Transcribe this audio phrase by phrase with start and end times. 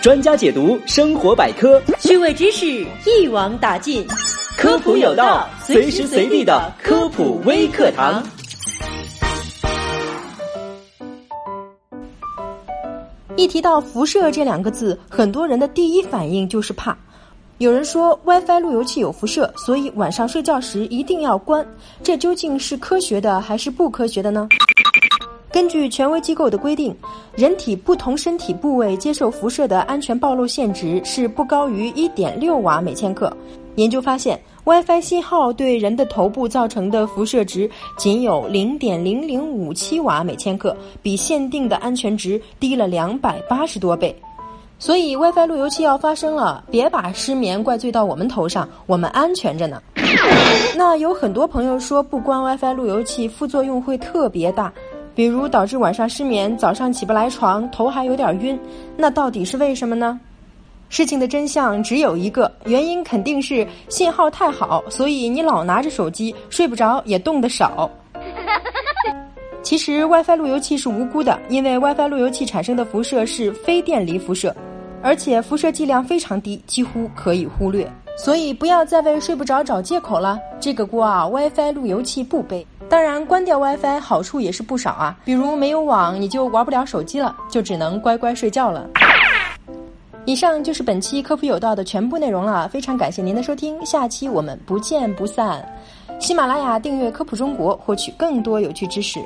[0.00, 4.06] 专家解读生活百科，趣味知识一网打尽，
[4.56, 8.22] 科普有道，随时随地的科普微课堂。
[13.36, 16.96] 一提到辐射这两个字，很多人的第一反应就是怕。
[17.58, 21.66] 有人说 WiFi 路由器有辐射，所以晚上睡觉时一定要关。
[22.02, 24.48] 这究竟是科学的还是不科学的呢？
[25.52, 26.94] 根据权威机构的规定，
[27.34, 33.36] 人体不同身体部位接受辐射的安全暴露限值是不高于一点六瓦每千克。
[33.74, 44.14] 研究发现，WiFi 信号对人的头部造成的辐射值仅有零点零零五七瓦每千克，比限定的安全值低了两百八十多倍。
[44.78, 49.82] 所以 WiFi 路由器要发生了，别把失眠怪罪到我们头上，我们安全着呢。
[50.76, 54.72] 那有很多朋友说不关 WiFi 路由器副作用会特别大，
[55.20, 58.58] 比如导致晚上失眠，早上起不来床，头还有点晕。
[58.96, 60.18] 那到底是为什么呢？
[60.88, 67.90] 事情的真相只有一个，原因肯定是信号太好，所以你老拿着手机，睡不着也动得少。
[69.60, 74.56] 其实 WiFi 路由器是无辜的，因为 WiFi 路由器产生的辐射是非电离辐射。
[75.02, 80.38] 而且辐射剂量非常低，几乎可以忽略，所以不要再为睡不着找借口了。
[80.58, 82.66] 这个锅啊，WiFi 路由器不背。
[82.90, 88.84] 当然，关掉 WiFi 好处也是不少啊，比如没有网你就玩不了手机了，就只能乖乖睡觉了。
[90.24, 95.64] 以上就是本期科普有道的全部内容了，非常感谢您的收听，下期我们不见不散。
[96.18, 99.24] 喜马拉雅订阅科普中国，获取更多有趣知识。